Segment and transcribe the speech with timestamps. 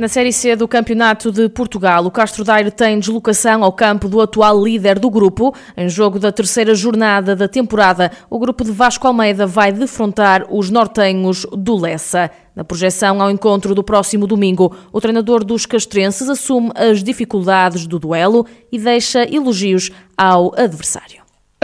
[0.00, 4.18] Na Série C do Campeonato de Portugal, o Castro Daire tem deslocação ao campo do
[4.22, 5.54] atual líder do grupo.
[5.76, 10.70] Em jogo da terceira jornada da temporada, o grupo de Vasco Almeida vai defrontar os
[10.70, 12.30] nortenhos do Lessa.
[12.56, 17.98] Na projeção ao encontro do próximo domingo, o treinador dos castrenses assume as dificuldades do
[17.98, 21.20] duelo e deixa elogios ao adversário.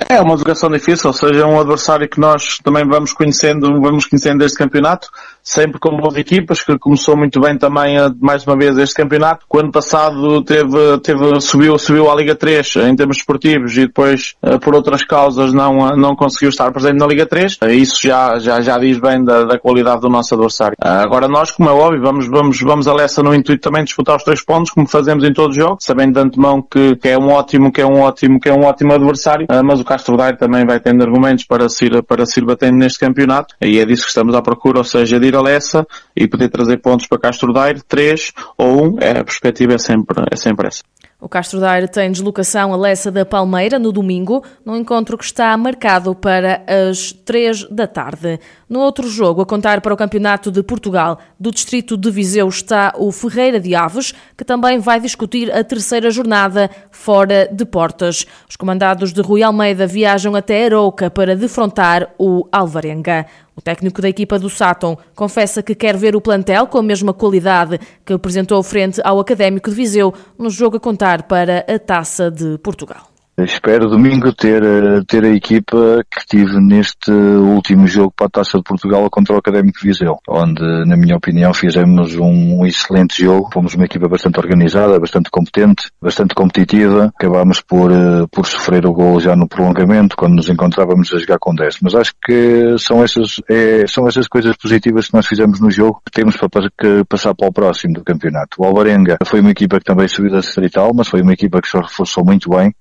[0.08, 4.04] É uma jogação difícil, ou seja, é um adversário que nós também vamos conhecendo, vamos
[4.04, 5.08] conhecendo este campeonato,
[5.46, 9.46] sempre com boas equipas, que começou muito bem também mais uma vez este campeonato.
[9.48, 14.34] O ano passado teve, teve, subiu, subiu à Liga 3 em termos esportivos e depois,
[14.42, 17.58] eh, por outras causas, não, eh, não conseguiu estar presente na Liga 3.
[17.62, 20.76] Eh, isso já, já, já diz bem da, da qualidade do nosso adversário.
[20.80, 24.16] Agora nós, como é óbvio, vamos, vamos, vamos a Lessa no intuito também de disputar
[24.16, 27.18] os três pontos, como fazemos em todos os jogos, sabendo de antemão que, que é
[27.18, 30.36] um ótimo, que é um ótimo, que é um ótimo adversário, mas o Castro Daire
[30.36, 33.84] também vai tendo argumentos para se ir, para se ir batendo neste campeonato, e é
[33.84, 37.06] disso que estamos à procura, ou seja, de ir a Lessa e poder trazer pontos
[37.06, 40.82] para Castro Daire, três ou um, é, a perspectiva é sempre, é sempre essa.
[41.18, 45.56] O Castro Daire tem deslocação a Lessa da Palmeira no domingo, num encontro que está
[45.56, 48.38] marcado para as três da tarde.
[48.68, 52.92] No outro jogo, a contar para o Campeonato de Portugal do Distrito de Viseu está
[52.98, 58.26] o Ferreira de Aves, que também vai discutir a terceira jornada fora de portas.
[58.46, 63.24] Os comandados de Rui Almeida viajam até Arouca para defrontar o Alvarenga.
[63.56, 67.14] O técnico da equipa do Saturn confessa que quer ver o plantel com a mesma
[67.14, 72.30] qualidade que apresentou frente ao Académico de Viseu no jogo a contar para a Taça
[72.30, 73.15] de Portugal.
[73.38, 78.56] Espero domingo ter, eh, ter a equipa que tive neste último jogo para a Taça
[78.56, 83.50] de Portugal contra o Académico Viseu, onde, na minha opinião, fizemos um excelente jogo.
[83.52, 87.12] Fomos uma equipa bastante organizada, bastante competente, bastante competitiva.
[87.14, 91.38] Acabámos por, eh, por sofrer o gol já no prolongamento, quando nos encontrávamos a jogar
[91.38, 91.76] com 10.
[91.82, 96.00] Mas acho que são essas, é, são essas coisas positivas que nós fizemos no jogo
[96.06, 98.56] que temos para passar para o próximo do campeonato.
[98.58, 101.68] O Alvarenga foi uma equipa que também subiu da Distrital, mas foi uma equipa que
[101.68, 102.72] se reforçou muito bem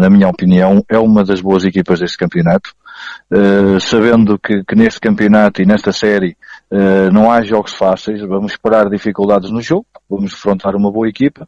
[0.00, 2.70] na minha opinião, é uma das boas equipas deste campeonato.
[3.30, 6.36] Uh, sabendo que, que, neste campeonato e nesta série
[6.70, 11.46] uh, não há jogos fáceis, vamos esperar dificuldades no jogo, vamos enfrentar uma boa equipa,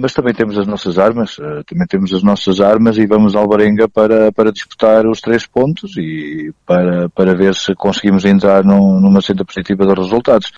[0.00, 1.36] mas também temos as nossas armas,
[1.66, 5.96] também temos as nossas armas e vamos ao Barenga para, para disputar os três pontos
[5.96, 10.52] e para, para ver se conseguimos entrar num, numa senda positiva dos resultados.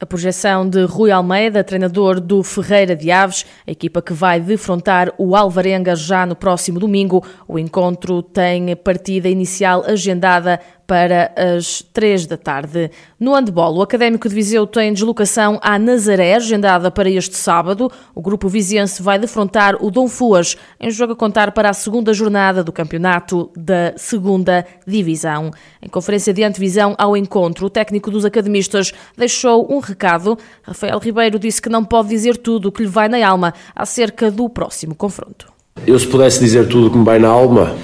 [0.00, 5.14] A projeção de Rui Almeida, treinador do Ferreira de Aves, a equipa que vai defrontar
[5.16, 7.24] o Alvarenga já no próximo domingo.
[7.46, 12.90] O encontro tem partida inicial agendada para as três da tarde.
[13.18, 17.90] No handball, o Académico de Viseu tem deslocação à Nazaré, agendada para este sábado.
[18.14, 22.12] O grupo viziense vai defrontar o Dom Fuas, em jogo a contar para a segunda
[22.12, 25.50] jornada do campeonato da segunda divisão.
[25.80, 30.38] Em conferência de antevisão ao encontro, o técnico dos academistas deixou um recado.
[30.62, 34.30] Rafael Ribeiro disse que não pode dizer tudo o que lhe vai na alma acerca
[34.30, 35.52] do próximo confronto.
[35.86, 37.74] Eu se pudesse dizer tudo o que me vai na alma,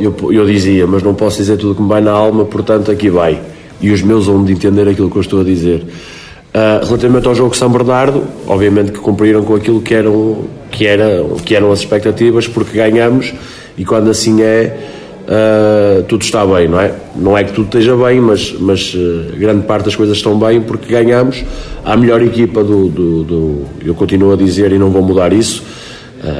[0.00, 3.10] eu, eu dizia, mas não posso dizer tudo que me vai na alma, portanto aqui
[3.10, 3.40] vai.
[3.80, 5.84] E os meus vão de entender aquilo que eu estou a dizer.
[6.52, 11.24] Uh, relativamente ao jogo São Bernardo, obviamente que cumpriram com aquilo que eram, que, era,
[11.44, 13.32] que eram as expectativas, porque ganhamos
[13.78, 14.76] e quando assim é,
[15.30, 16.92] uh, tudo está bem, não é?
[17.14, 20.60] Não é que tudo esteja bem, mas, mas uh, grande parte das coisas estão bem
[20.60, 21.44] porque ganhamos.
[21.84, 25.62] A melhor equipa do, do, do, eu continuo a dizer e não vou mudar isso,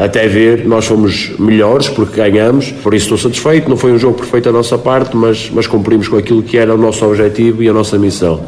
[0.02, 3.68] até ver, nós fomos melhores porque ganhamos, por isso estou satisfeito.
[3.68, 6.74] Não foi um jogo perfeito da nossa parte, mas, mas cumprimos com aquilo que era
[6.74, 8.44] o nosso objetivo e a nossa missão.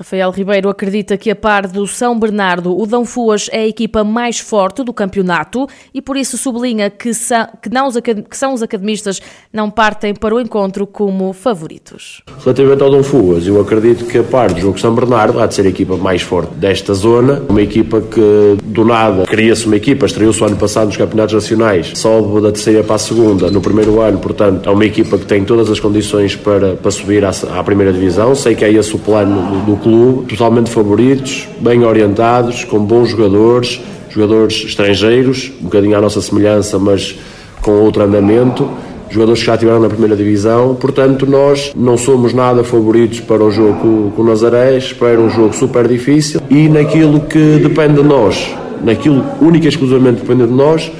[0.00, 4.02] Rafael Ribeiro acredita que, a par do São Bernardo, o Dão Fuas é a equipa
[4.02, 8.54] mais forte do campeonato e, por isso, sublinha que, são, que, não os, que são
[8.54, 9.20] os academistas
[9.52, 12.22] não partem para o encontro como favoritos.
[12.42, 15.54] Relativamente ao Dão Fuas, eu acredito que, a par do jogo São Bernardo, há de
[15.54, 17.42] ser a equipa mais forte desta zona.
[17.46, 21.92] Uma equipa que, do nada, cria-se uma equipa, estreou-se o ano passado nos campeonatos nacionais,
[21.94, 25.44] sobe da terceira para a segunda no primeiro ano, portanto, é uma equipa que tem
[25.44, 28.34] todas as condições para, para subir à, à primeira divisão.
[28.34, 32.78] Sei que é esse o plano do, do clube clube, totalmente favoritos, bem orientados, com
[32.78, 37.18] bons jogadores, jogadores estrangeiros, um bocadinho à nossa semelhança, mas
[37.60, 38.70] com outro andamento,
[39.10, 43.50] jogadores que já estiveram na primeira divisão, portanto nós não somos nada favoritos para o
[43.50, 48.54] jogo com, o Nazaré, espero um jogo super difícil e naquilo que depende de nós,
[48.84, 50.90] naquilo única e exclusivamente depende de nós,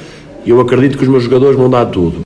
[0.44, 2.22] eu acredito que os meus jogadores vão dar tudo.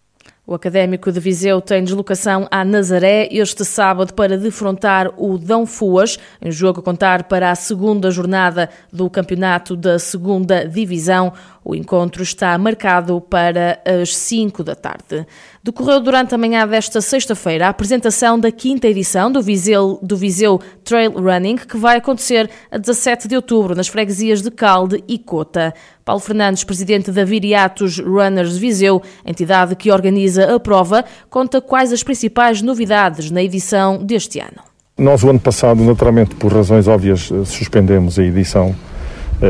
[0.46, 6.19] O Académico de Viseu tem deslocação à Nazaré este sábado para defrontar o Dão Fuas,
[6.38, 11.32] em jogo a contar para a segunda jornada do campeonato da segunda divisão.
[11.64, 15.26] O encontro está marcado para as 5 da tarde.
[15.62, 20.61] Decorreu durante a manhã desta sexta-feira a apresentação da quinta edição do Viseu, do Viseu
[20.84, 25.72] Trail Running, que vai acontecer a 17 de outubro nas freguesias de Calde e Cota.
[26.05, 32.02] Paulo Fernandes, presidente da Viriatos Runners Viseu, entidade que organiza a prova, conta quais as
[32.02, 34.62] principais novidades na edição deste ano.
[34.99, 38.76] Nós, o ano passado, naturalmente, por razões óbvias, eh, suspendemos a edição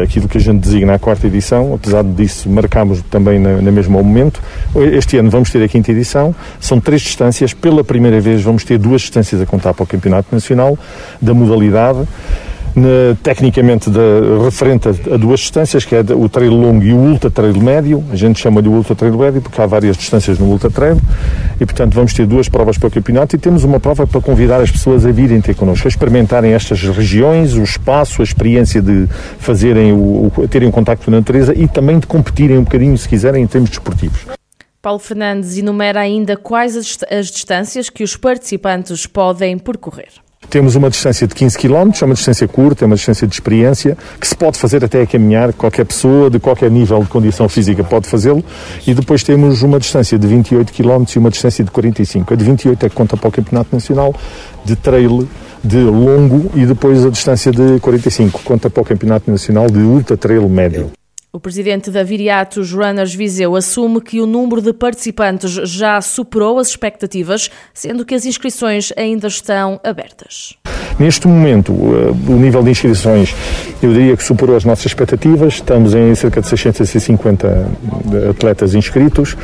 [0.03, 4.03] aquilo que a gente designa a quarta edição, apesar disso marcámos também na, na mesmo
[4.03, 4.43] momento.
[4.93, 8.79] Este ano vamos ter a quinta edição, são três distâncias, pela primeira vez vamos ter
[8.79, 10.79] duas distâncias a contar para o Campeonato Nacional,
[11.21, 12.07] da modalidade
[12.75, 14.00] na, tecnicamente da,
[14.44, 18.05] referente a, a, duas distâncias, que é o trail longo e o ultra trail médio.
[18.11, 20.99] A gente chama-lhe ultra trail médio porque há várias distâncias no ultra trail
[21.61, 24.61] e, portanto, vamos ter duas provas para o campeonato e temos uma prova para convidar
[24.61, 29.06] as pessoas a virem ter connosco, a experimentarem estas regiões, o espaço, a experiência de
[29.38, 32.97] fazerem o, o terem um contacto com a natureza e também de competirem um bocadinho,
[32.99, 34.26] se quiserem, em termos desportivos.
[34.82, 40.24] Paulo Fernandes enumera ainda quais as, as distâncias que os participantes podem percorrer.
[40.49, 43.96] Temos uma distância de 15 km, é uma distância curta, é uma distância de experiência,
[44.20, 47.82] que se pode fazer até a caminhar, qualquer pessoa de qualquer nível de condição física
[47.82, 48.44] pode fazê-lo,
[48.87, 52.32] e depois temos uma distância de 28 km e uma distância de 45.
[52.32, 54.14] A de 28 é que conta para o Campeonato Nacional
[54.64, 55.29] de trail
[55.62, 60.17] de longo e depois a distância de 45 conta para o Campeonato Nacional de ultra
[60.17, 60.90] trail médio.
[61.35, 66.69] O presidente da Viriatos Runners Viseu assume que o número de participantes já superou as
[66.69, 70.57] expectativas, sendo que as inscrições ainda estão abertas.
[70.99, 73.35] Neste momento, eh, o nível de inscrições,
[73.82, 75.55] eu diria que superou as nossas expectativas.
[75.55, 79.37] Estamos em cerca de 650 eh, atletas inscritos.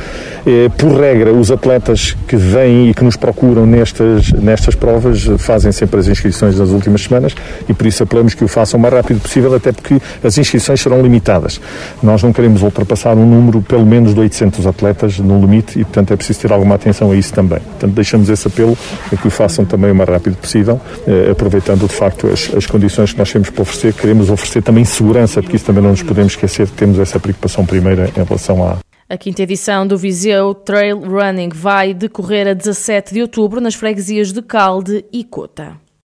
[0.47, 5.73] Eh, por regra, os atletas que vêm e que nos procuram nestas, nestas provas fazem
[5.73, 7.35] sempre as inscrições nas últimas semanas
[7.67, 10.79] e por isso apelamos que o façam o mais rápido possível, até porque as inscrições
[10.79, 11.59] serão limitadas.
[12.01, 16.13] Nós não queremos ultrapassar um número pelo menos de 800 atletas no limite e, portanto,
[16.13, 17.59] é preciso ter alguma atenção a isso também.
[17.59, 18.77] Portanto, deixamos esse apelo
[19.11, 20.79] a que o façam também o mais rápido possível
[21.41, 25.41] aproveitando de facto as, as condições que nós temos para oferecer, queremos oferecer também segurança,
[25.41, 28.77] porque isso também não nos podemos esquecer, temos essa preocupação primeira em relação à,
[29.09, 34.31] a quinta edição do Viseu Trail Running vai decorrer a 17 de outubro nas freguesias
[34.31, 35.75] de Calde e Cota.